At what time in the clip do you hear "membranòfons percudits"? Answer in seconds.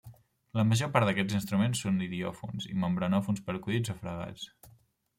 2.87-3.97